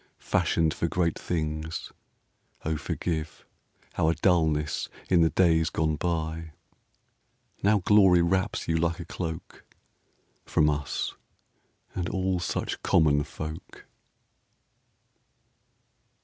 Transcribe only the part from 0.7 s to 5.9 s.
for great things, O forgive Our dullness in the days